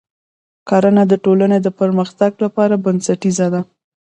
[0.69, 3.61] کرنه د ټولنې د پرمختګ لپاره بنسټیزه ده.